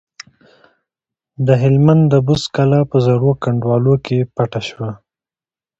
او 1.35 1.41
د 1.47 1.49
هلمند 1.61 2.03
د 2.13 2.15
بست 2.27 2.47
کلا 2.55 2.81
په 2.91 2.97
زړو 3.07 3.31
کنډوالو 3.43 3.93
کې 4.05 4.17
پټ 4.35 4.53
شو. 4.67 4.85